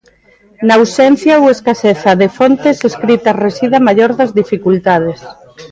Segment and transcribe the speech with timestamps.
[0.67, 5.19] Na ausencia ou escaseza de fontes escritas reside a maior das dificultades.